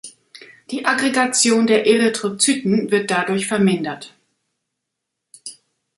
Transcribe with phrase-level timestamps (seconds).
[0.71, 4.15] Die Aggregation der Erythrozyten wird dadurch vermindert.